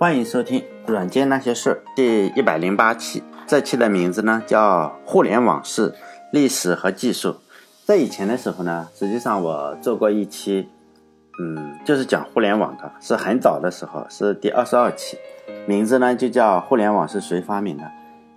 [0.00, 3.20] 欢迎收听《软件那些事》第一百零八期。
[3.48, 5.92] 这期的名字呢叫《互联网是
[6.32, 7.30] 历史和技术》。
[7.84, 10.68] 在以前的时候呢，实际上我做过一期，
[11.42, 15.18] 嗯，就是讲互联网的，是很早的时候，是第二十二期，
[15.66, 17.82] 名字呢就叫《互联网是谁发明的》。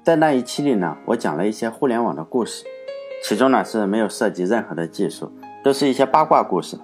[0.02, 2.66] 在那一期里呢，我讲了一些互联网的故事，
[3.23, 5.31] 其中呢是没有涉及任何的技术，
[5.63, 6.75] 都是一些八卦故事。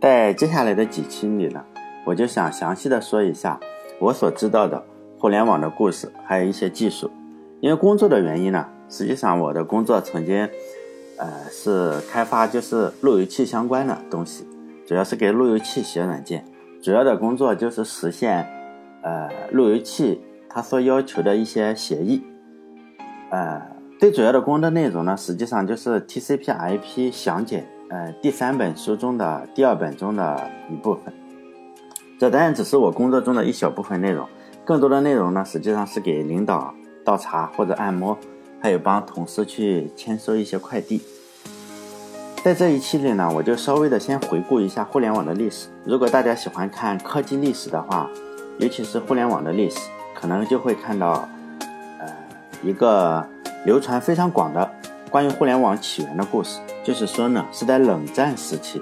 [0.00, 1.64] 在接下来的几期里呢，
[2.04, 3.60] 我就想详细的说一下。
[3.98, 4.84] 我所知道的
[5.18, 7.10] 互联网的故事，还有一些技术。
[7.60, 10.48] 因为工作的原因呢，实际上我的工作曾经，
[11.16, 14.46] 呃，是开发就是路由器相关的东西，
[14.86, 16.44] 主要是给路由器写软件。
[16.82, 18.46] 主要的工作就是实现，
[19.02, 20.20] 呃，路由器
[20.50, 22.22] 它所要求的一些协议。
[23.30, 23.60] 呃，
[23.98, 31.12] 最主要的工作内容呢，实际上就是 TCP/IP 详解，呃，第三本书中的第二本中的一部分。
[32.18, 34.26] 这当然只是我工作中的一小部分内容，
[34.64, 38.16] 更多的内容呢，实际上是给领导倒茶或者按摩，
[38.60, 41.02] 还有帮同事去签收一些快递。
[42.42, 45.68] 在这一期里呢，我就稍微的先回顾一下互联网的历史。
[45.84, 48.08] 如果大家喜欢看科技历史的话，
[48.58, 49.78] 尤其是互联网的历史，
[50.14, 51.28] 可能就会看到，
[51.98, 52.06] 呃，
[52.62, 53.26] 一个
[53.66, 54.70] 流传非常广的
[55.10, 58.80] 关于互联网起源的故事，就是说呢，是在冷战时期。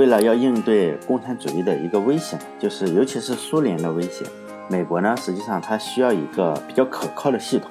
[0.00, 4.24] 为了要应对共产主义的一个危险，就是尤其是苏联的威胁，
[4.66, 7.70] 美国呢，实际上它需要一个比较可靠的系统，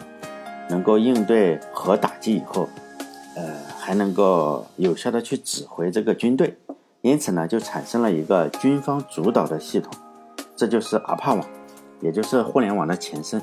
[0.69, 2.69] 能够应对核打击以后，
[3.35, 3.43] 呃，
[3.79, 6.55] 还能够有效的去指挥这个军队，
[7.01, 9.91] 因此呢，就产生了一个军方主导的系统，
[10.55, 11.43] 这就是阿帕网，
[11.99, 13.41] 也就是互联网的前身。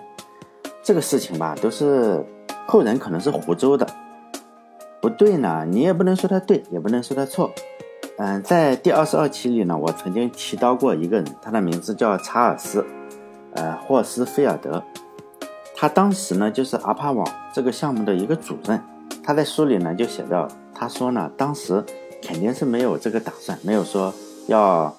[0.85, 2.25] 这个事情吧，都是
[2.69, 3.85] 后人可能是胡诌的，
[5.01, 7.51] 不对呢，你也不能说它对，也不能说它错。
[8.19, 12.83] 嗯，在第二十二期里呢，我曾经提到过一个人，他的名字叫查尔斯，
[13.53, 14.83] 呃，霍斯菲尔德。
[15.75, 18.81] 他当时呢就是阿帕网这个项目的一个主任。
[19.23, 21.85] 他在书里呢就写到，他说呢，当时
[22.23, 24.15] 肯定是没有这个打算，没有说
[24.47, 24.97] 要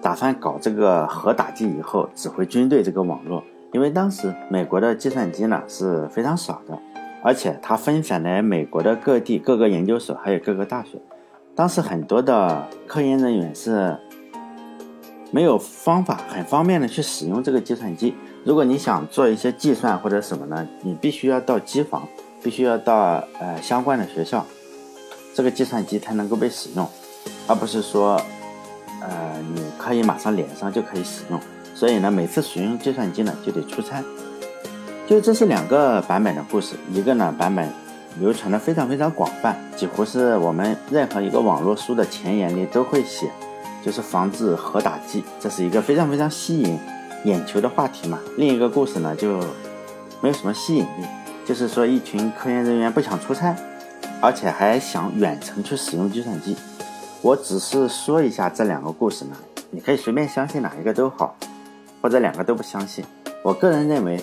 [0.00, 6.78] 打算搞这个核打击以后指挥军队这个网络，因为当时美国的计算机呢是非常少的，
[7.22, 10.98] 而且它分散在美国的各地各个研究所还有各个大学。
[11.56, 13.96] 当时很多的科研人员是
[15.30, 18.14] 没有方法很方便的去使用这个计算机。
[18.44, 22.06] 如果你想做一些计算或者什么呢，你必须要到机房，
[22.42, 24.44] 必须要到呃相关的学校，
[25.34, 26.86] 这个计算机才能够被使用，
[27.48, 28.20] 而不是说
[29.00, 31.40] 呃你可以马上连上就可以使用。
[31.74, 34.04] 所以呢，每次使用计算机呢就得出差。
[35.06, 37.85] 就这是两个版本的故事，一个呢版本。
[38.18, 43.30] 流传的非常非常广泛，几乎是我们任何一个网络书的前言里都会写，
[43.84, 46.78] 就是防止核打击，这是一个非常非常吸引
[47.24, 48.18] 眼球的话题嘛。
[48.38, 49.38] 另一个故事呢就
[50.22, 51.04] 没有什么吸引力，
[51.44, 53.54] 就是说一群科研人员不想出差，
[54.20, 56.56] 而且还想远程去使用计算机。
[57.20, 59.36] 我只是说一下这两个故事呢，
[59.70, 61.36] 你可以随便相信哪一个都好，
[62.00, 63.04] 或者两个都不相信。
[63.42, 64.18] 我个人认为。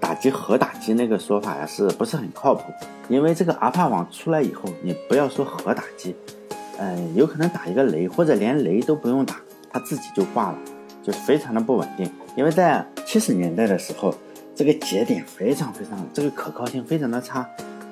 [0.00, 2.62] 打击核打击那个说法呀，是不是很靠谱？
[3.08, 6.14] 因为这个阿帕网出来以后，你不要说核打击，
[6.78, 9.36] 嗯，有可能打一个雷，或者连雷都不用打，
[9.72, 10.58] 它自己就挂了，
[11.02, 12.10] 就非常的不稳定。
[12.36, 14.14] 因为在七十年代的时候，
[14.54, 17.48] 这个节点非常非常，这个可靠性非常的差，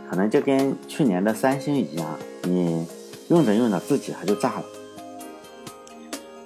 [0.08, 2.06] 可能就跟去年的三星一样，
[2.42, 2.86] 你
[3.28, 4.64] 用着用着自己它就炸了。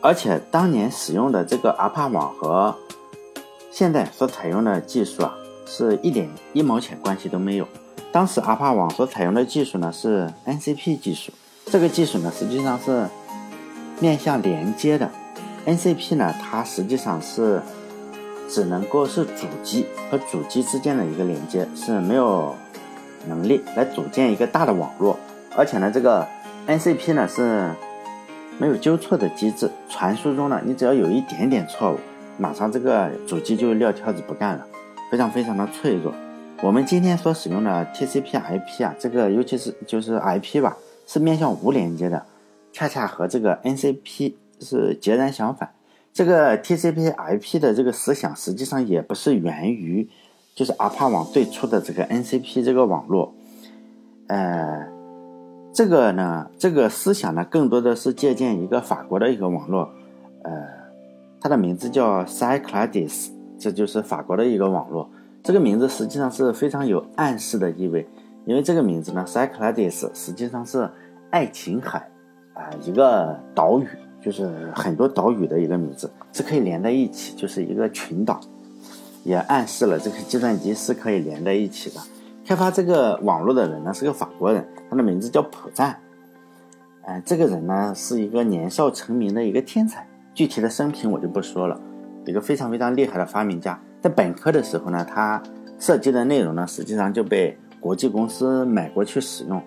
[0.00, 2.74] 而且当年使用的这个阿帕网和
[3.72, 5.34] 现在所采用的技术啊，
[5.64, 7.66] 是一点一毛钱关系都没有。
[8.12, 11.32] 当时阿帕网所采用的技术呢是 NCP 技术，
[11.64, 13.08] 这个技术呢实际上是
[13.98, 15.10] 面向连接的。
[15.64, 17.62] NCP 呢，它实际上是
[18.46, 22.54] 只能够是主机和主机之间的一个连接，是没有
[23.26, 25.18] 能力来组建一个大的网络。
[25.56, 26.28] 而且呢，这个
[26.66, 27.70] NCP 呢是
[28.58, 31.98] 没有纠错的机制，传输中呢，你只要有一点点错误。
[32.38, 34.66] 马上这个主机就撂挑子不干了，
[35.10, 36.12] 非常非常的脆弱。
[36.62, 40.76] 我们今天所使用的 TCP/IP 啊，这个尤其是就是 IP 吧，
[41.06, 42.24] 是面向无连接的，
[42.72, 45.70] 恰恰和这个 NCP 是截然相反。
[46.12, 50.08] 这个 TCP/IP 的这个思想实际上也不是源于，
[50.54, 53.34] 就是阿帕网最初的这个 NCP 这个网络。
[54.28, 54.86] 呃，
[55.72, 59.90] 这个呢，这个思想呢，更多的是借鉴一个法国的一个网络，
[60.42, 60.81] 呃。
[61.42, 65.10] 它的名字叫 Cyclades，这就是法国的一个网络。
[65.42, 68.06] 这个名字实际上是非常有暗示的意味，
[68.44, 70.88] 因为这个名字呢，Cyclades 实际上是
[71.30, 72.08] 爱琴海
[72.54, 73.88] 啊一个岛屿，
[74.22, 78.38] 就是很多岛屿的一个名字，是可以连在一起，就是一个群岛，
[79.24, 82.00] 也暗示了这个计算机是可以连在一起的。
[82.46, 85.98] 开发这个网络的人呢是个法国人，他的名字叫普赞。
[87.04, 91.80] 哎，这个人呢是一个年少成名的一个天才，具体的生平我就不说了。
[92.24, 95.42] 一个非常非常厉害的发明家，在本科的时候呢，他
[95.78, 99.60] 设计的内容呢实际上就被国际公司买过去使用。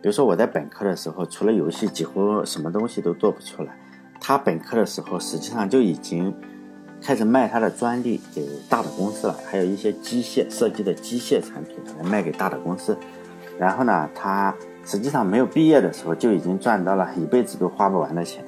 [0.00, 3.76] 比如说我在本科的时候，除了游戏，几乎什么东西都做不出来。
[4.20, 6.34] 他本科的时候，实际上就已经
[7.00, 12.96] 开始卖他的专利给大的公司了，还有一些机械设计的机械产品来卖给大的公司。
[13.58, 14.54] 然后呢，他
[14.84, 18.44] 实际上没有毕业的时候就已经赚到了一辈子都花不完的钱。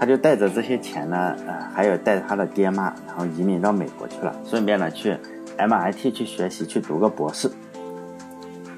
[0.00, 5.16] 他就带着这些钱呢，呃，还有带他的爹妈，然后移民到美国去了，顺便呢去
[5.58, 7.48] MIT 去学习，去读个博士。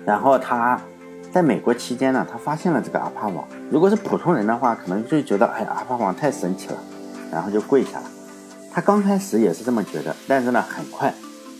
[0.05, 0.79] 然后他。
[1.33, 3.49] 在美国期间呢，他发现了这个阿帕网。
[3.71, 6.77] 如果是普通人的话，可能就觉得，哎，阿帕网太神奇了，
[7.33, 8.05] 然后就跪下了。
[8.71, 11.11] 他刚开始也是这么觉得，但是呢，很快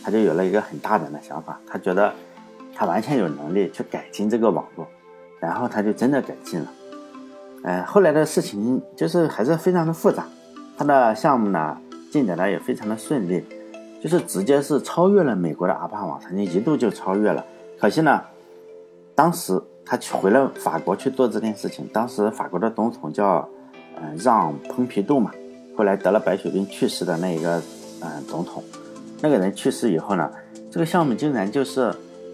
[0.03, 2.13] 他就有了一个很大胆的想法，他觉得
[2.75, 4.87] 他完全有能力去改进这个网络，
[5.39, 6.67] 然后他就真的改进了。
[7.63, 10.25] 呃，后来的事情就是还是非常的复杂，
[10.77, 11.77] 他的项目呢
[12.11, 13.43] 进展的也非常的顺利，
[14.01, 17.45] 就是直接是超越了美国的阿帕网，曾经一度就超越了。
[17.79, 18.21] 可惜呢。
[19.15, 21.87] 当时他去回了法国去做这件事情。
[21.93, 23.47] 当时法国的总统叫，
[23.95, 25.31] 嗯，让·蓬皮杜嘛，
[25.77, 27.61] 后来得了白血病去世的那一个，
[28.01, 28.63] 嗯，总统。
[29.21, 30.31] 那个人去世以后呢，
[30.71, 31.93] 这个项目竟然就是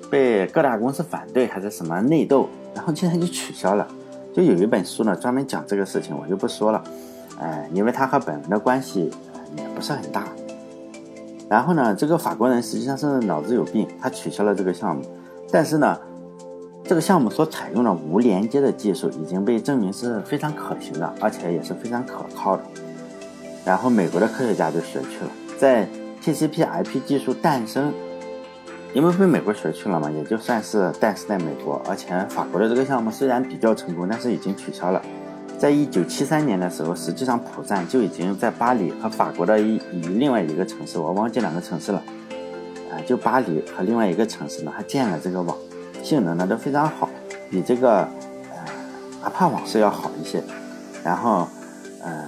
[0.10, 3.86] 被各大公司反对，还是什么内斗，然后竟然就取消了。
[4.34, 6.84] 就有一本书呢，专门讲这个事情，我就不说了，
[7.40, 9.12] 哎，因为它和本文的关系
[9.58, 10.26] 也不是很大。
[11.50, 15.02] 然后呢，这个法国人实际上是脑子有病，他取消了这个项目，
[15.52, 15.98] 但是呢。
[16.82, 22.64] 这个项目所采用的无连接的技术已经被证明是非常可行的，而且也是非常可靠的。
[23.64, 25.30] 然后美国的科学家就学去了，
[25.60, 25.88] 在
[26.24, 27.94] TCP/IP 技术诞生，
[28.94, 31.82] 因为被美国学去了嘛，也就算是诞生在美国。
[31.88, 35.02] 而且法国的这个项目虽然比较成功，但是已经取消了。
[35.58, 39.80] 在一九七三年的时候，实际上普赞就已经在巴黎和法国的一
[40.18, 42.02] 另外一个城市，我忘记两个城市了，
[42.90, 45.56] 啊，就巴黎和另外一个城市呢，还建了这个网。
[46.02, 47.10] 性能呢都非常好，
[47.52, 48.66] 比这个呃
[49.22, 50.42] 阿帕网是要好一些。
[51.04, 51.46] 然后，
[52.02, 52.28] 呃，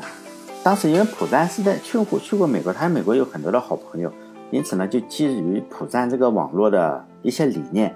[0.61, 4.11] 当时因为普赞是在去过去过美国，他在美国有很多的好朋友，
[4.51, 7.95] 因此呢就基于普赞这个网络的一些理念，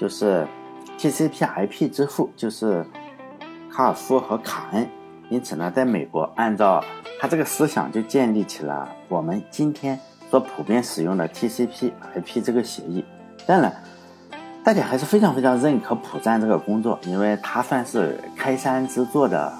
[0.00, 0.46] 就是
[0.98, 2.86] TCP/IP 之父就是
[3.70, 4.88] 卡尔夫和卡恩，
[5.28, 6.82] 因此呢在美国按照
[7.20, 9.98] 他这个思想就建立起了我们今天
[10.30, 13.04] 所普遍使用的 TCP/IP 这个协议。
[13.46, 13.74] 当然。
[14.64, 19.52] 大家还是非常非常认可普赞这个工作，因为他算是开山之作的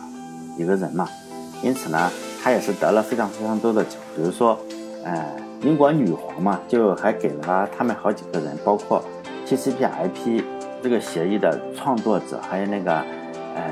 [0.58, 1.08] 一个人嘛，
[1.62, 2.10] 因此呢，
[2.42, 4.58] 他也是得了非常非常多的奖，比如说，
[5.04, 5.24] 呃，
[5.62, 9.02] 英国女皇嘛，就还给了他们好几个人，包括
[9.46, 10.42] TCP/IP
[10.82, 12.92] 这个协议的创作者，还有那个，
[13.54, 13.62] 呃，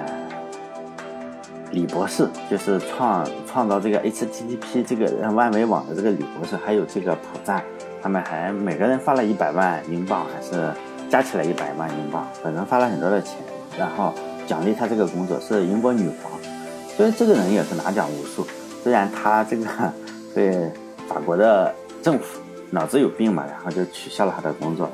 [1.70, 7.62] 李博士，就是创创造这个 HTTP 这个万维网的这个李博士，还有这个普赞，
[8.02, 10.72] 他们还每个人发了一百万英镑，还是。
[11.10, 13.36] 加起来一百万英镑，本人发了很多的钱，
[13.78, 14.12] 然后
[14.48, 16.32] 奖励他这个工作是英国女皇，
[16.96, 18.44] 所以这个人也是拿奖无数。
[18.82, 19.64] 虽然他这个
[20.34, 20.72] 对
[21.14, 22.40] 法国的政府
[22.72, 24.90] 脑子有病嘛，然后就取消了他的工作。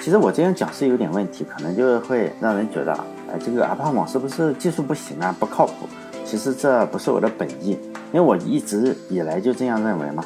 [0.00, 2.92] 其实我这样讲是有点问题，可能就会让人觉得，
[3.30, 5.86] 哎，这个阿帕网是不是技术不行啊，不靠谱？
[6.24, 7.78] 其实这不是我的本意，
[8.12, 10.24] 因为我一直以来就这样认为嘛。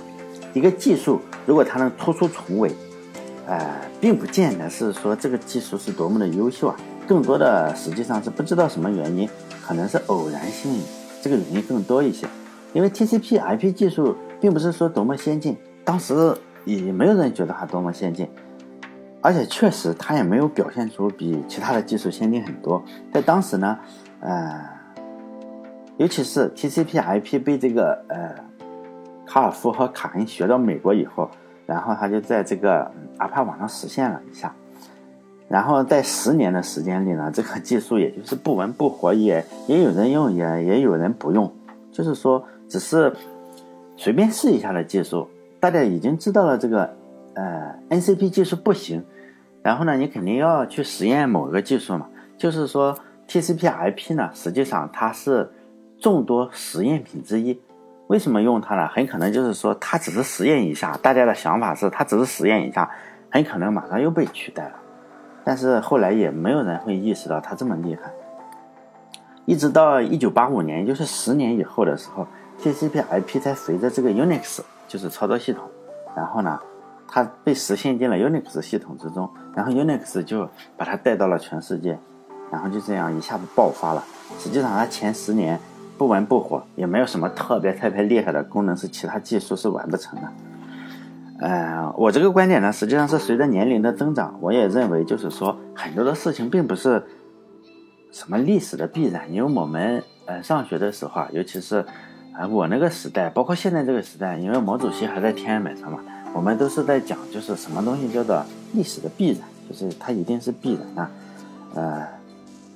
[0.54, 2.75] 一个技术如果它能突出重围。
[3.45, 3.59] 呃，
[4.00, 6.76] 并不见得是说这个技术是多么的优秀啊，
[7.09, 9.28] 更多的实际上是不知道什么原因，
[9.66, 10.81] 可能是偶然性
[11.21, 12.25] 这个原因更多一些。
[12.73, 18.28] 因为 TCP/IP 技术并不是说多么先进，当时也没有人觉得它多么先进，
[19.20, 22.82] 而且确实它也没有表现出比其他的技术先进很多。
[23.12, 23.78] 在当时呢，
[24.18, 24.61] 呃，
[25.96, 28.34] 尤其是 TCP/IP 被这个呃
[29.25, 31.30] 卡尔夫和卡恩学到美国以后。
[31.64, 34.52] 然后他就在这个阿帕网上实现了一下，
[35.49, 41.50] 然后在十年的时间里呢，这个技术也就是不温不火，也也有人用，也也有人不用，
[41.92, 43.14] 就是说只是
[44.02, 45.28] 随便试一下的技术。
[45.61, 46.92] 大家已经知道了这个
[47.35, 49.04] 呃 NCP 技术不行，
[49.62, 52.09] 然后呢，你肯定要去实验某个技术嘛。
[52.37, 55.49] 就是说 TCP/IP 呢，实际上它是
[56.00, 57.61] 众多实验品之一。
[58.09, 58.88] 为什么用它呢？
[58.88, 60.99] 很可能就是说，它只是实验一下。
[61.00, 62.90] 大家的想法是，它只是实验一下，
[63.30, 64.73] 很可能马上又被取代了。
[65.44, 68.11] 但是后来也没有人会意识到它这么厉害。
[69.44, 72.26] 一直到一九八五年，也就是十年以后的时候
[72.62, 75.64] ，TCP/IP 才随着这个 Unix 就是操作系统，
[76.16, 76.59] 然后呢，
[77.09, 81.99] 它被实现进了 Unix 系统之中，然后 Unix 就把它带到了全世界，
[82.50, 84.04] 然后就这样一下子爆发了。
[84.38, 85.59] 实际上，它前十年
[85.99, 90.28] 不温不火，也没有什么特别特别厉害的功能是其他技术是完不成的。
[91.40, 97.02] 呃，我这个观点呢，实际上是随着年龄的增长，我也认为就是说很多的事情并不是。
[98.14, 99.33] 什么历史的必然？
[99.33, 101.83] 因为我们呃上学的时候啊，尤其是
[102.33, 105.99] 啊我那个时代，包括现在这个时代，因为毛主席还在天安门上嘛，
[106.33, 111.11] 我们都是在讲，就是什么东西叫做历史的必然，就是它一定是必然的。
[111.75, 112.07] 呃，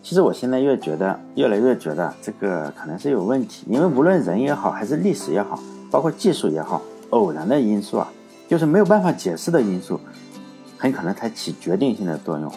[0.03, 5.59] 其实我现在越觉得，越来越觉得这个可能是有问题，因为无论人也好，还是历史也好，
[5.91, 8.13] 包括技术也好，偶然的因素啊，
[8.47, 9.99] 就是没有办法解释的因素，
[10.77, 12.53] 很可能才起决定性的作用。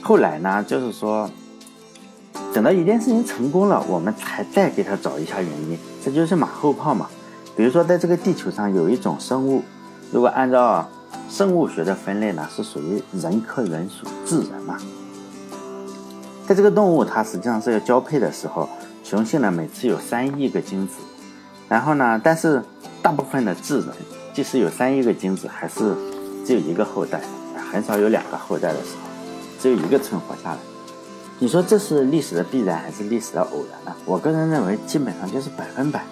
[0.00, 1.28] 后来呢，就是说。
[2.52, 7.08] 等到一件事情成功了，我们才再给他找一下原因，这就是马后炮嘛。
[7.54, 9.62] 比如说，在这个地球上有一种生物，
[10.12, 10.88] 如果按照
[11.30, 14.76] 生物学的分类呢，是属于人科人属智人嘛。
[16.46, 18.68] 在这个动物，它实际上是要交配的时候，
[19.02, 20.94] 雄性呢每次有三亿个精子，
[21.68, 22.62] 然后呢，但是
[23.02, 23.88] 大部分的智人，
[24.32, 25.94] 即使有三亿个精子，还是
[26.44, 27.20] 只有一个后代，
[27.72, 29.08] 很少有两个后代的时候，
[29.60, 30.58] 只有一个存活下来。
[31.38, 33.94] 你说这是历史的必然还是历史的偶然呢？
[34.06, 36.02] 我个人认为，基本上就是百分百，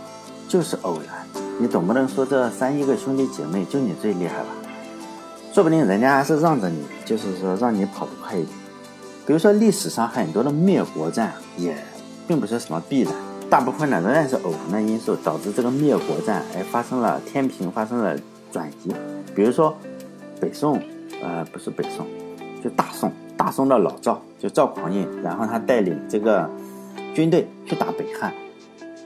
[0.46, 1.42] 就是偶然。
[1.58, 4.46] 你总不能说这三亿个兄弟姐妹就你最厉害吧？
[5.52, 8.48] 说不定人家还是让着你，就是说让你跑得快一点。
[9.26, 11.74] 比如说历史上很多的灭国战，也
[12.28, 13.14] 并不是什么必然，
[13.48, 18.14] 大部分呢仍然是偶然的因素导致这个灭国战哎发生了天平发生了
[18.52, 18.92] 转移。
[19.34, 19.74] 比如说
[20.38, 20.78] 北宋，
[21.22, 22.06] 呃，不是北宋，
[22.62, 23.10] 就大宋。
[23.36, 26.48] 大宋的老赵就赵匡胤，然后他带领这个
[27.14, 28.32] 军队去打北汉。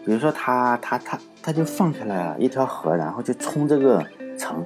[0.05, 4.05] 比如说他他他他就放开了一条河，然后就冲这个
[4.39, 4.65] 城。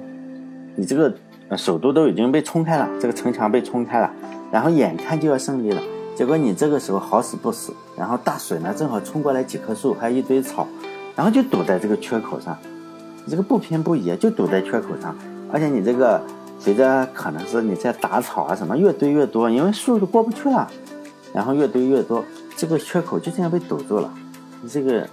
[0.75, 1.13] 你这个
[1.57, 4.11] 首都都已经被冲开了，这个城墙被冲开了，
[4.51, 5.81] 然后眼看就要胜利了。
[6.15, 10.67] 结果你这个时候好死不死，然后大水呢正好冲过来几棵树，还有一堆草，
[11.15, 12.57] 然后就堵在这个缺口上。
[13.25, 15.15] 你这个不偏不倚，就堵在缺口上，
[15.51, 16.21] 而且你这个。
[16.59, 20.69] 随着可能是你在打草啊什么越堆越多，因为树都过不去了，
[21.33, 22.23] 然后越堆越多，
[22.55, 24.09] 这个缺口就这样被堵住了。
[24.61, 25.05] 你这个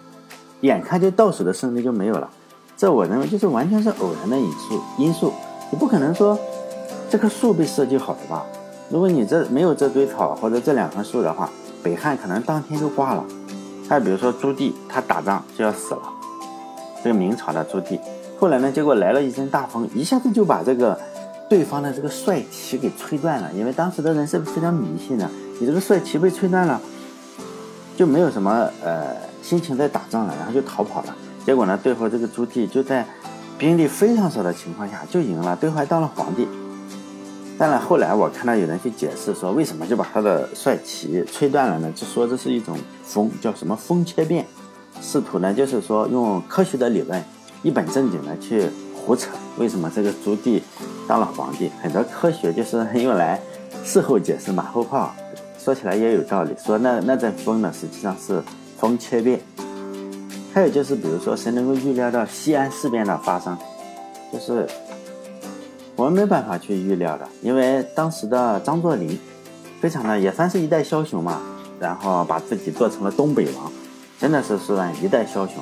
[0.61, 2.31] 眼看就到手的胜利就没有了，
[2.77, 5.33] 这我认为就是完全是偶然的因素因素。
[5.73, 6.39] 你不可能说
[7.09, 8.47] 这棵树被设计好的吧？
[8.89, 11.51] 如果你这没有这堆草或者这两棵树的话，
[11.83, 13.25] 北汉可能当天就挂了。
[13.89, 16.03] 再比如说朱棣，他打仗就要死了，
[17.03, 17.99] 这个明朝的朱棣，
[18.39, 20.97] 后来呢，结果来了一阵大风，一下子就把这个。
[21.51, 25.29] 对方的这个帅旗给吹断了，因为当时的人是不是非常迷信的，
[25.59, 26.81] 你这个帅旗被吹断了，
[27.97, 31.17] 就没有什么呃心情在打仗了，然后就逃跑了。
[31.45, 33.05] 结果呢，最后这个朱棣就在
[33.59, 36.47] 兵力非常少的情况下就赢了，最后还当了皇帝。
[37.59, 41.93] 当然后来我看到有人去解释说，为什么就把他的帅旗吹断了呢？
[41.97, 44.47] 就说这是一种风，叫什么风切变，
[45.03, 47.21] 试图呢就是说用科学的理论
[47.65, 50.63] 一本正经的去胡扯，为什么这个朱棣。
[51.11, 53.37] 当了皇帝，很多科学就是用来
[53.83, 55.13] 事后解释马后炮，
[55.59, 56.55] 说起来也有道理。
[56.65, 58.41] 说那那阵风呢，实际上是
[58.79, 59.41] 风切变。
[60.55, 63.59] 还有就是，比如说谁能够预料到西安事变的发生，
[64.33, 64.69] 就是
[65.97, 69.19] 我们没办法去预料的，因为当时的张作霖
[69.81, 71.41] 非常的也算是一代枭雄嘛，
[71.81, 73.73] 然后把自己做成了东北王，
[74.21, 75.57] 真的是算一代枭雄。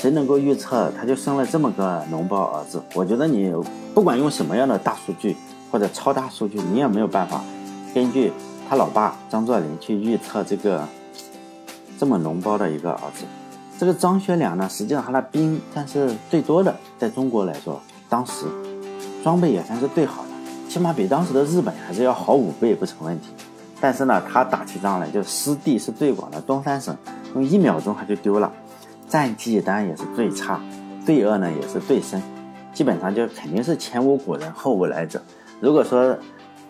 [0.00, 2.80] 谁能够预测他就生了这么个脓包儿子？
[2.94, 3.52] 我觉得你
[3.92, 5.36] 不管用什么样的大数据
[5.72, 7.42] 或者超大数据，你也没有办法
[7.92, 8.32] 根据
[8.70, 10.86] 他老爸张作霖去预测这个
[11.98, 13.24] 这么脓包的一个儿子。
[13.76, 18.46] 这个张学良呢，实际上他的兵算是最多的，在中国来说，当时
[19.24, 23.30] 装备也算是最好的，起码比当时的日本还是要好五倍不成问题。
[23.80, 26.96] 但是呢，他打起仗来就失地是最广的，东三省
[27.34, 28.52] 用一秒钟他就丢了。
[29.08, 30.60] 战绩当然也是最差，
[31.04, 32.22] 罪恶呢也是最深，
[32.72, 35.20] 基本上就肯定是前无古人后无来者。
[35.60, 36.16] 如果说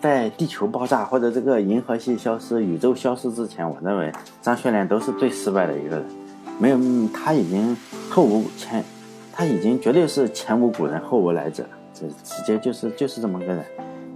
[0.01, 6.05] 在地球爆炸或者这个银河系消失、宇宙消失之前，我认为张学良都是最失败的一个人，
[6.61, 6.79] 没有
[7.13, 7.77] 他已经
[8.09, 8.85] 后无前，
[9.33, 13.65] 他已经绝对是前无古人后无来者，这直接就是就是这么个人，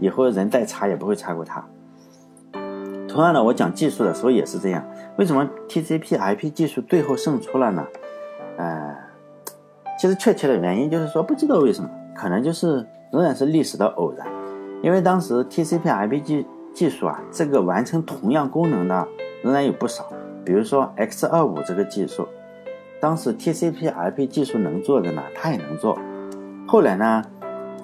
[0.00, 1.64] 以后人再差也不会差过他。
[3.08, 4.82] 同样的，我讲技术的时候也是这样，
[5.18, 7.84] 为什么 TCP/IP 技术最后胜出了呢？
[8.56, 8.96] 呃，
[9.98, 14.26] 其实确切的原因就是说，不知道为什么，可能就是仍然是历史的偶然。
[14.82, 19.06] 因为当时 TCP/IP 技技术啊，这个完成同样功能的
[19.42, 20.12] 仍然有不少，
[20.44, 22.26] 比如说 X 二五这个技术，
[23.00, 25.96] 当时 TCP/IP 技术能做的呢，它也能做。
[26.66, 27.22] 后来呢，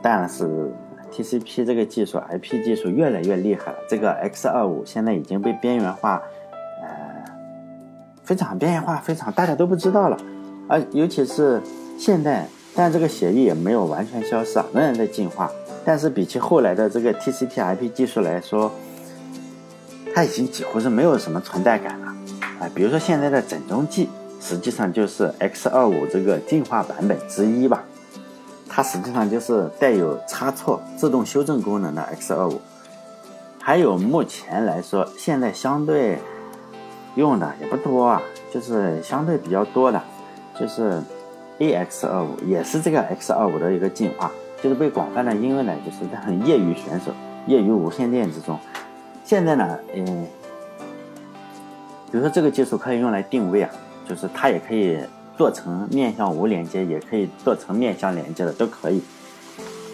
[0.02, 0.72] 但是
[1.12, 6.20] TCP 这个技术、IP 技术越来越厉害了，这个 X 二五现在已经被边缘化，
[6.82, 7.25] 呃，
[8.22, 10.16] 非常边缘化，非常大家都不知道了。
[10.68, 11.60] 而尤其是
[11.98, 15.50] 现在，但这个协议也没有完全消失啊，仍然在进化。
[15.84, 18.70] 但是比起后来的这个 TCP/IP 技术来说，
[20.14, 22.06] 它已经几乎是没有什么存在感了。
[22.60, 24.10] 啊，比如说现在的整中计，
[24.40, 27.82] 实际上就是 X 二五这个进化版本之一吧。
[28.68, 32.60] 它实际上就是带有差错自动修正功能的 X 二五。
[33.58, 36.18] 还有目前来说，现在相对
[37.16, 38.22] 用的也不多啊，
[38.52, 40.02] 就是相对比较多的，
[40.58, 41.02] 就是
[41.58, 44.30] AX 二五，也是这个 X 二五的一个进化，
[44.62, 47.12] 就是被广泛的应用呢，就是在业余选手、
[47.46, 48.58] 业余无线电之中。
[49.24, 50.26] 现在呢，嗯。
[52.10, 53.70] 比如说这个技术可以用来定位啊，
[54.08, 54.98] 就是它也可以
[55.36, 59.02] 做成面向无连接，也可以做成面向连接的，都可以。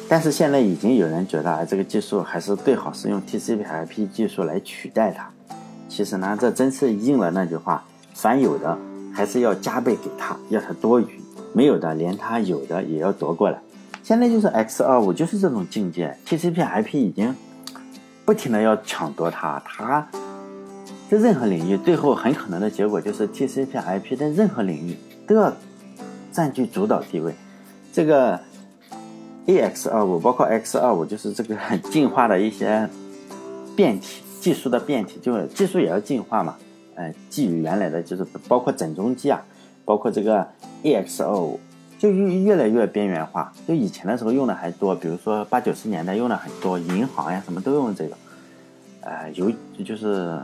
[0.08, 5.28] 但是现在已经有人觉得啊，这个技术还是最好是用 TCP/IP 技术来取代它。
[5.88, 7.82] 其实呢，这真是应了那句话：
[8.14, 8.78] 凡有的
[9.14, 11.06] 还是要加倍给他，要他多余；
[11.52, 13.60] 没有的，连他有的也要夺过来。
[14.02, 17.34] 现在就是 X 二五就是这种境界，TCP/IP 已经
[18.24, 20.06] 不停的要抢夺它，它。
[21.08, 25.52] 在任何领域，最后很可能的结果就是 TCP/IP 在任何领域都要
[26.32, 27.34] 占据主导地位。
[27.92, 28.40] 这个
[29.46, 31.56] AX 二五包括 X 二五，就是这个
[31.90, 32.88] 进化的一些
[33.76, 36.56] 变体，技术的变体，就是技术也要进化嘛。
[36.94, 39.42] 呃，基于原来的就是包括整中机啊，
[39.84, 40.46] 包括这个
[40.82, 41.58] E X O，
[41.98, 43.52] 就越越来越边缘化。
[43.66, 48.16] 就以前的时候用的还多，比如说八九十年代用的很多，银行呀什么都用这个。
[49.02, 49.52] 呃，有
[49.84, 50.38] 就是。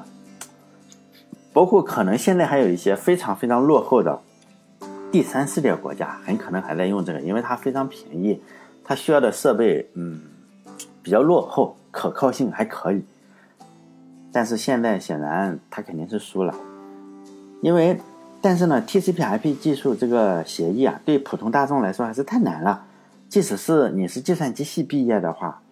[1.52, 4.21] 包括可能现在还有一些非常非常落后的
[5.11, 8.41] 第三世界国家，很可能还在用这个，因为它非常便宜，
[8.84, 10.21] 它需要的设备嗯
[11.02, 13.02] 比较落后，可靠性还可以。
[14.32, 16.54] 但是现在显然他肯定是输了，
[17.62, 18.00] 因为
[18.40, 22.86] 但是呢，TCP/IP 技术这个协议啊，对普通大众来说还是太难了。
[23.28, 25.62] 即使是你是计算机系毕业的话，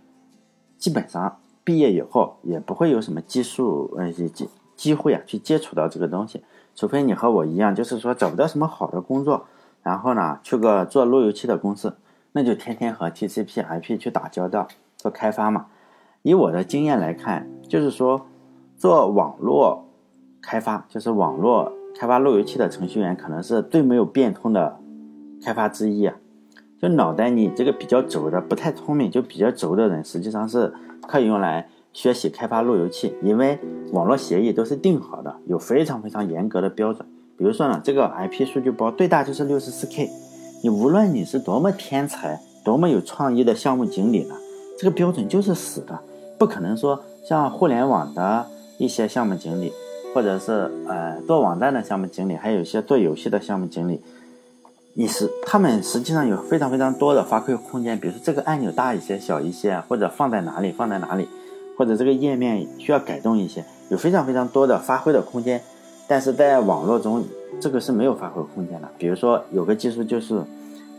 [0.77, 4.49] 基本上毕业以后也不会有什么技术呃机。
[4.77, 6.41] 机会啊，去接触到这个东西，
[6.77, 9.45] 除非你和我一样，就是说找不到什么好的工作，
[9.83, 11.97] 然后呢，去个做路由器的公司，
[12.31, 15.67] 那就天天和 TCP/IP 去打交道，做开发嘛。
[16.23, 18.25] 以我的经验来看，就是说
[18.79, 19.85] 做网络
[20.41, 24.79] 开发，就是网络开发路由器的程序员，可能是最没有变通的
[25.45, 26.15] 开发之一啊。
[26.81, 30.73] 就脑袋你这个比较轴的，不太聪明，就比较轴的人，实际上是
[31.07, 31.69] 可以用来。
[31.95, 33.59] 学习开发路由器，因为
[33.93, 37.05] 网络协议都是定好的，有非常非常严格的标准。
[37.37, 40.09] 比如说呢，这个 IP 数据包最大就是六十四 K，
[40.63, 44.35] 你无论你是多么天才、多么有创意的项目经理呢，
[44.79, 45.99] 这个标准就是死的，
[46.39, 48.47] 不可能说像互联网的
[48.79, 49.73] 一些项目经理，
[50.15, 54.01] 或者是呃做网站的项目经理，还有一些做游戏的项目经理，
[54.95, 57.99] 你是他们实际上有非常非常多的发挥空间。
[57.99, 61.29] 比如说这个按钮大一些、小一些，或者放在哪里、放在哪里。
[61.77, 65.63] 或者这个页面需要改动一些，有非常非常多的发挥的空间，
[66.09, 67.25] 但是在网络中
[67.61, 68.89] 这个是没有发挥空间的。
[68.99, 70.43] 比如说有个技术就是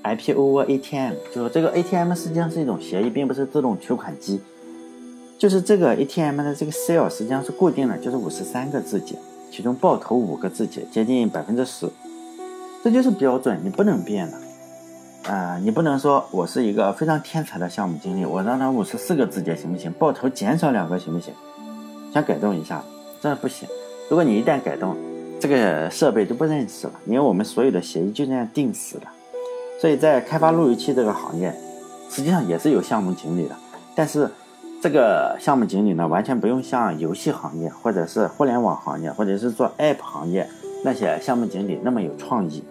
[0.06, 4.40] IP over ATM，就是这个 ATM 实际上是一种协议，并不是自动取款机。
[5.40, 9.16] 就是这个 ATM 的这个 cell 实际上是固定的，就是五十三个字节，
[9.50, 11.88] 其中爆头五个字节，接近百分之十，
[12.84, 14.38] 这就是标准，你不能变的。
[15.32, 19.90] 啊，你不能说我是一个非常天才的项目经理，我让他五十四个字节行不行？
[19.94, 21.34] 爆头减少两个行不行？
[22.14, 22.84] 想改动一下，
[23.22, 23.66] 这不行。
[24.10, 24.98] 如果你一旦改动，
[25.40, 29.08] 这个设备就不认识了，因为我们所有的协议就这样定死的。
[29.80, 31.56] 所以在开发路由器这个行业，
[32.10, 33.56] 实际上也是有项目经理的，
[33.96, 34.30] 但是
[34.82, 40.50] 这个项目经理呢，完全不用像游戏行业或者是互联网行业或者是做 App 行业
[40.86, 42.64] 那些项目经理那么有创意。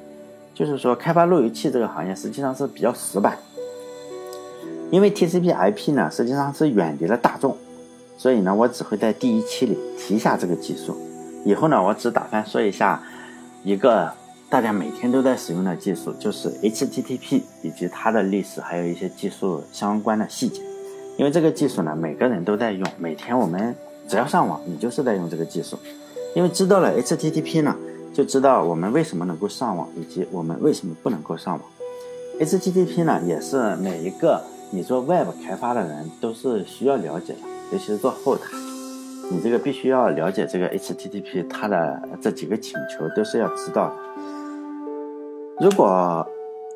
[0.55, 3.39] 就是说，开发路由器这个行业实际上是比较死板，
[4.91, 7.57] 因为 TCP/IP 呢实际上是远离了大众，
[8.17, 10.97] 所以呢，我只会在第一期里提一下这个技术。
[11.45, 13.03] 以后呢，我只打算说一下
[13.63, 14.11] 一个
[14.49, 20.63] 大家每天都在使用的技术，就是 HTTP 以及它的历史，还有一些技术相关的细节。
[21.19, 23.77] 因为这个技术呢，每个人都在用，每天我们
[24.09, 25.77] 只要上网，你就是在用这个技术。
[26.35, 27.77] 因为知道了 HTTP 呢。
[28.11, 31.63] 就知道我们为什么能够上网，以及我们为什么不能够上网。
[32.41, 37.39] HTTP 呢，也是每一个你做 Web 开发的人都是需要了解的，
[37.71, 38.51] 尤其是做后台。
[39.31, 43.95] 你这个必须要了解这个 HTTP 它的这几个请求都是要知道的。
[45.61, 46.27] 如果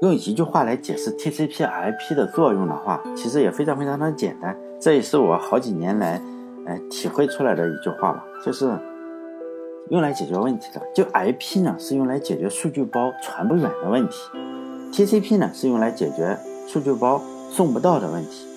[0.03, 4.57] 用一句话来解释 TCP/IP 的作用的话，其实也非常非常的简单。
[4.81, 6.21] 这也是我好几年来，
[6.67, 8.77] 呃，体会出来的一句话吧，就是
[9.91, 10.83] 用来解决问题的。
[10.93, 14.19] 就 IP 呢是用来解决数据包传不远的问题
[14.93, 16.37] ，TCP 呢是用来解决
[16.67, 18.49] 数据包送不到的问题。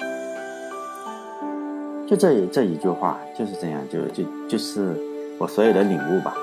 [2.07, 4.95] 就这这一句话就是这样，就就就是
[5.37, 6.35] 我所有的领悟吧。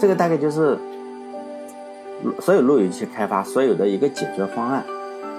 [0.00, 0.78] 这个大概就是。
[2.40, 4.84] 所有路由器开发所有的一个解决方案，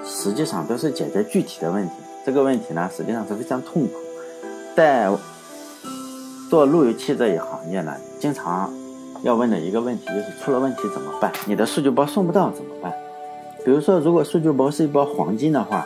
[0.03, 1.93] 实际上都是解决具体的问题。
[2.25, 3.93] 这个问题呢，实际上是非常痛苦。
[4.75, 5.09] 在
[6.49, 8.71] 做路由器这一行业呢，经常
[9.23, 11.31] 要问的一个问题就是：出了问题怎么办？
[11.45, 12.93] 你的数据包送不到怎么办？
[13.65, 15.85] 比如说，如果数据包是一包黄金的话，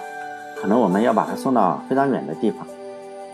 [0.60, 2.66] 可能我们要把它送到非常远的地方。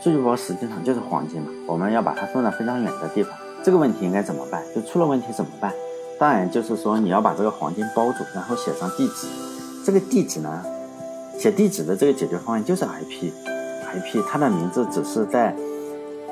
[0.02, 3.34] 数据包实际上就是黄金嘛，我们要把它送到非常远的地方。
[3.64, 4.62] 这个问题应该怎么办？
[4.76, 5.72] 就出了问题怎么办？
[6.24, 9.28] 当然，就是说你要把这个黄金包住，然后写上地址。
[9.84, 10.64] 这个地址呢，
[11.38, 15.54] 写地址的这个解决方案就是 IP，IP 它的名字只是在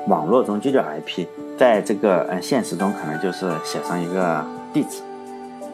[0.08, 1.26] 网络中就叫 IP，
[1.58, 5.02] 在这个呃现实中可能就是写上一个地址。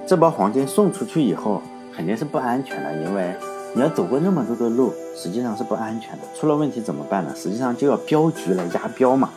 [0.04, 1.62] 这包黄金送出去以后
[1.94, 3.32] 肯定是不安全的，因为
[3.72, 6.24] 你要走过那么多的路，实际上是不安全的。
[6.34, 7.32] 出了问题怎么办呢？
[7.36, 9.30] 实际上就要镖局来押镖嘛。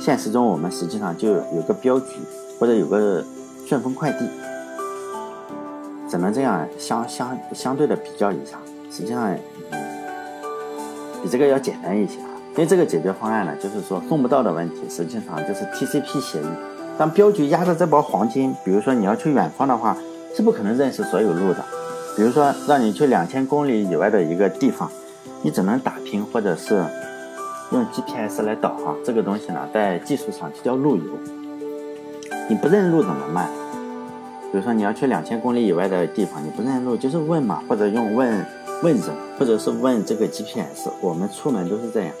[0.00, 2.16] 现实中我们实际上就有个镖局，
[2.58, 3.24] 或者有个。
[3.66, 4.24] 顺丰快递
[6.08, 8.56] 只能这样相相相对的比较一下，
[8.92, 9.36] 实际上
[11.20, 12.28] 比这个要简单一些啊。
[12.52, 16.46] 因为这个解决方案呢，就是说送不到的问题，实际上就是 TCP 协议。
[16.96, 19.96] 当镖局压着这包黄金，比如说你要去远方的话，
[20.34, 21.64] 是不可能认识所有路的。
[22.16, 24.88] 比如说让你去两千公里以外的一个地方，
[25.42, 26.82] 你只能打拼或者是
[27.72, 28.96] 用 GPS 来导航。
[29.04, 31.02] 这个东西呢，在技术上就叫路由。
[32.48, 33.48] 你不认路怎么办？
[34.52, 38.46] 比如说你要去两千公里以外的地方，你不认路就是问嘛，或者用问
[38.82, 39.02] 问人，
[39.36, 40.88] 或者是问这个 GPS。
[41.00, 42.12] 我们出门都是这样，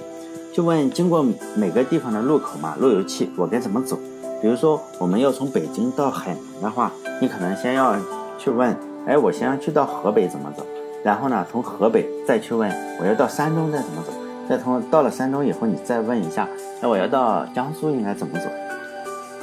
[0.52, 3.96] 就问经过每个地方的路口嘛，路由器我该怎么走？
[4.42, 7.94] 比如说我们要从北京到海南的话，你可能先要
[8.36, 10.66] 去问，哎，我先要去到河北怎么走？
[11.04, 12.68] 然后呢，从河北再去问
[13.00, 14.12] 我要到山东再怎么走？
[14.48, 16.48] 再从到了山东以后，你再问一下，
[16.82, 18.46] 那我要到江苏应该怎么走？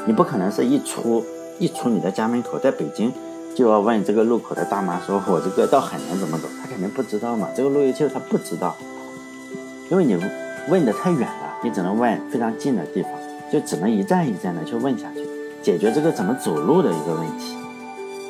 [0.06, 1.24] 你不可能是一出
[1.60, 3.12] 一出你的家门口，在北京
[3.56, 7.48] 就要问这个路口的大妈说：“我这个到海南怎么走？”她肯定不知道嘛。
[7.56, 8.76] 这个路由器他不知道，
[9.90, 10.18] 因为你
[10.70, 13.12] 问的太远了，你只能问非常近的地方，
[13.52, 15.28] 就只能一站一站的去问下去，
[15.62, 17.56] 解决这个怎么走路的一个问题。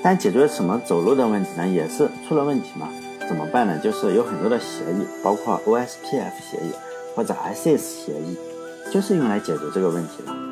[0.03, 1.65] 但解决什么走路的问题呢？
[1.67, 2.89] 也是出了问题嘛？
[3.27, 3.79] 怎么办呢？
[3.81, 6.73] 就是有很多的协议，包括 OSPF 协议
[7.15, 8.38] 或者 SS 协议，
[8.91, 10.42] 就是用来解决这个问题的。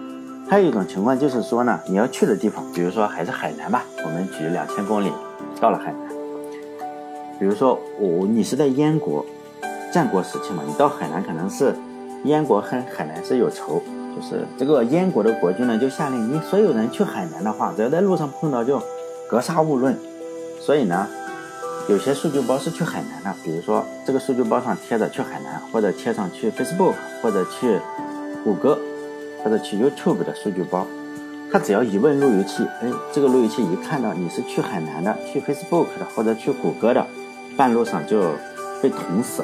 [0.51, 5.09] 还有一种情况就是说呢，你要去的地方，比如说还是海南吧，我们举两千公里
[5.61, 6.11] 到了海南。
[7.39, 9.25] 比如说我你是在燕国，
[9.93, 11.73] 战国时期嘛，你到海南可能是
[12.25, 13.81] 燕国和海南是有仇，
[14.13, 18.77] 就是这个燕国的国君呢就下令，你所有人去海南的话，只要在路上碰到就
[19.29, 19.97] 格杀勿论。
[20.59, 21.07] 所以呢，
[21.87, 27.79] 有些数据包是去海南的，比如说这个数据包上贴着去海南，或者贴上去 Facebook，或者去
[28.43, 28.77] 谷歌。
[29.43, 30.85] 或者去 YouTube 的数据包，
[31.51, 37.05] 他只要一问路由器，哎，这个路由器一看到你是去海南的、去 Facebook 的或者去谷歌的，
[37.57, 38.21] 半路上就
[38.81, 39.43] 被捅死。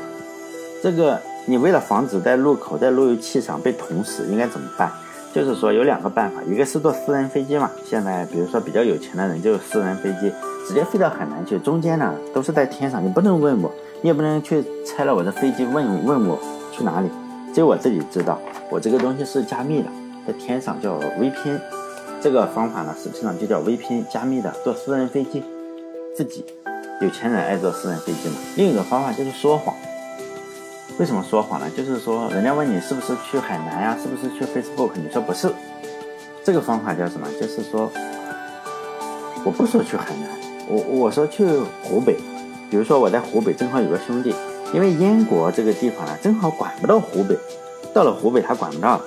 [0.81, 4.91] 这个你为了防止在路口在路由器上被捅死，应该怎么办？
[5.33, 7.69] 就是说有两个办法，一个是坐私人飞机嘛。
[7.85, 10.31] 现在比如说比较有钱的人就有私人飞机，
[10.67, 16.39] 直接飞到海南去，中间呢都是在天上，你不能问我，你也不能去拆了我的飞机问问我
[16.71, 17.09] 去哪里，
[17.53, 18.39] 只有我自己知道。
[18.69, 19.89] 我这个东西是加密的，
[20.27, 21.59] 在天上叫 VPN，
[22.21, 25.43] 这个方法呢，实际上就叫 VPN 加密的，坐私人飞机，
[26.15, 26.43] 自己
[27.01, 28.35] 有钱人爱坐私人飞机嘛。
[28.55, 29.73] 另一个方法就是说谎，
[30.99, 31.69] 为什么说谎呢？
[31.75, 35.49] 就是说人家问你是不是去海南呀，是不是去 Facebook，你说不是，
[36.43, 37.27] 这个方法叫什么？
[37.39, 37.89] 就是说
[39.45, 40.27] 我不说去海南，
[40.67, 41.45] 我我说去
[41.83, 42.17] 湖北，
[42.69, 44.35] 比如说我在湖北正好有个兄弟，
[44.73, 47.37] 因为燕国这个地方呢，正好管不到湖北。
[47.93, 49.01] 到了湖北，他管不到。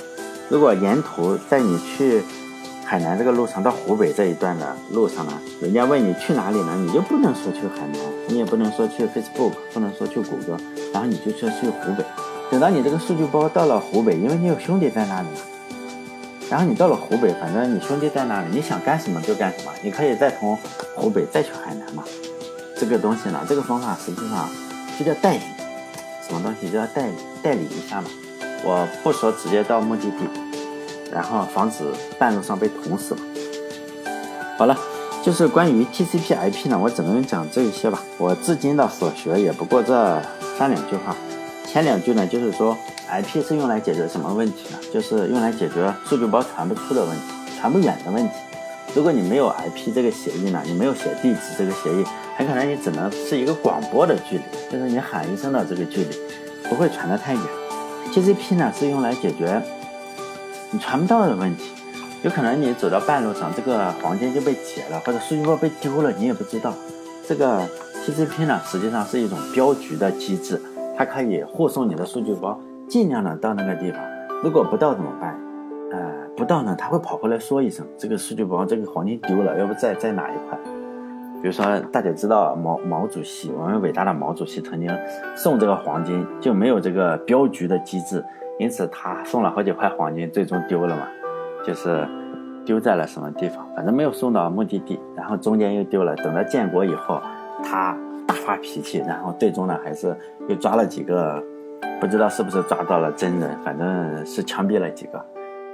[0.49, 2.23] 如果沿途在你去
[2.85, 10.57] 海南这个路上到湖北这一段的路上呢，人家问你去哪里呢，你就不能说去海南，你也不能说去 Facebook，不能说去谷歌，
[10.93, 12.05] 然后你就说去湖北。
[12.51, 15.41] 等到你这个数据包到了湖北，因为你有兄弟在那里嘛，
[16.51, 20.59] 然后你到了湖北，反正你兄弟在那里，你想干什么就干什么，你可以再从
[20.97, 22.03] 湖北再去海南嘛。
[22.77, 24.49] 这个东西呢，这个方法实际上
[25.03, 25.41] 就叫代理，
[26.29, 28.11] 什么东西就叫代理代理一下嘛。
[28.63, 30.29] 我不说直接到目的地，
[31.11, 31.85] 然后防止
[32.19, 33.23] 半路上被捅死嘛。
[34.59, 34.77] 好了，
[35.23, 38.03] 就是关于 TCP/IP 呢，我只能讲这一些吧。
[38.19, 40.21] 我至今的所学也不过这
[40.59, 41.17] 三两句话。
[41.67, 42.77] 前两句呢，就是说
[43.09, 44.79] IP 是用来解决什么问题呢？
[44.93, 47.23] 就是用来解决数据包传不出的问题，
[47.59, 48.35] 传不远的问题。
[48.95, 52.05] 如果你没有 IP 这个协议呢，你没有写地址这个协议，
[52.41, 56.17] 很可能你只能是一个广播的距离，就是你喊一声的这个距离，
[56.71, 57.43] 不会传得太远。
[58.11, 59.61] TCP 呢是用来解决
[60.71, 61.71] 你传不到的问题。
[62.23, 66.73] 有可能你走到半路上，这个黄金就被劫了，或者数据包被丢了，你也不知道。
[67.29, 67.61] 这个
[68.07, 70.59] TCP 呢，实际上是一种镖局的机制，
[70.97, 74.01] 它可以护送你的数据包尽量的到那个地方。
[74.43, 75.39] 如果不到怎么办？
[75.93, 80.59] 呃，不到呢，他会跑回来说一声，这个数据包这个黄金丢了，要不再再拿一块。
[81.43, 84.91] 比如说大家知道毛毛主席，我们伟大的毛主席曾经
[85.35, 88.25] 送这个黄金，就没有这个镖局的机制，
[88.59, 91.03] 因此他送了好几块黄金，最终丢了嘛。
[91.63, 92.09] 就是
[92.65, 96.17] 丢在了什么地方，反正没有送到目的地，然后中间又丢了。
[96.17, 97.21] 等到建国以后，
[97.63, 100.17] 他大发脾气，然后最终呢，还是
[100.49, 101.43] 又抓了几个，
[102.01, 105.23] 不知道是不是抓到了真人，反正是枪毙了几个。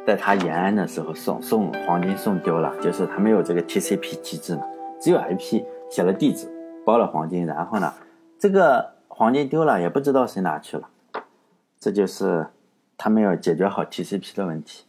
[0.05, 4.62] 在他延安的时候送送黄金送丢了，就是他没有这个 TCP 机制嘛，
[5.00, 6.48] 只有 IP 写了地址，
[6.85, 7.92] 包了黄金，然后呢，
[8.38, 10.88] 这个黄金丢了也不知道谁拿去了，
[11.78, 12.48] 这就是
[12.96, 14.85] 他没有解决好 TCP 的问题。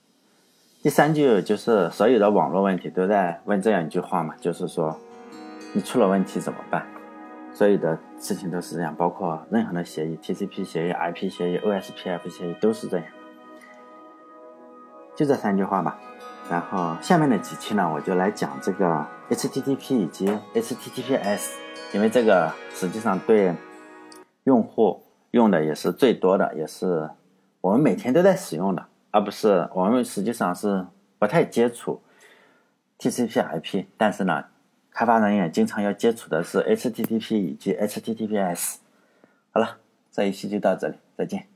[0.81, 4.97] 第三句就是所有的网络问题都在问这样一句话嘛，就是说
[5.73, 6.85] 你出了问题怎么办？
[7.53, 13.05] 所有的事情都是这样，包括任何的协议，TCP 协议、IP 协议、OSPF 协议都是这样。
[15.15, 15.99] 就这三句话吧。
[16.49, 21.51] 然后下面的几期呢，我就来讲这个 HTTP 以及 HTTPS，
[21.93, 23.53] 因为这个实际上对
[24.45, 27.09] 用户用的也是最多的，也是
[27.59, 28.85] 我们每天都在使用的。
[29.11, 30.85] 而不是我们实际上是
[31.17, 32.01] 不太接触
[32.99, 34.45] TCP/IP，但是呢，
[34.91, 38.75] 开发人员经常要接触的是 HTTP 以及 HTTPS。
[39.51, 39.77] 好了，
[40.11, 41.47] 这一期就到这里，再见。